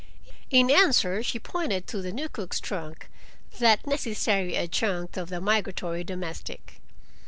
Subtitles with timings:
[0.49, 6.81] In answer she pointed to the new cook's trunk—that necessary adjunct of the migratory domestic.